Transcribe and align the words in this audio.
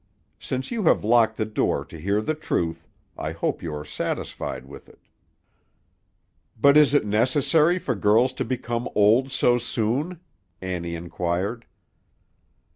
Since 0.39 0.71
you 0.71 0.85
have 0.85 1.03
locked 1.03 1.37
the 1.37 1.45
door 1.45 1.85
to 1.85 1.99
hear 1.99 2.23
the 2.23 2.33
truth, 2.33 2.87
I 3.19 3.33
hope 3.33 3.61
you 3.61 3.71
are 3.75 3.85
satisfied 3.85 4.65
with 4.65 4.89
it." 4.89 5.07
"But 6.59 6.75
is 6.75 6.95
it 6.95 7.05
necessary 7.05 7.77
for 7.77 7.93
girls 7.93 8.33
to 8.41 8.43
become 8.43 8.89
old 8.95 9.31
so 9.31 9.59
soon?" 9.59 10.19
Annie 10.59 10.95
inquired. 10.95 11.67